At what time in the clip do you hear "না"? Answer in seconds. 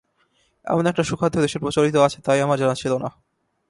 2.97-3.09